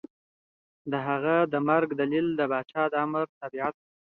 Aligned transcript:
د 0.91 0.93
هغه 1.07 1.35
د 1.53 1.53
مرګ 1.69 1.89
دلیل 2.01 2.27
د 2.39 2.41
پاچا 2.51 2.83
د 2.89 2.93
امر 3.05 3.25
تابعیت 3.39 3.73
و. 3.77 3.81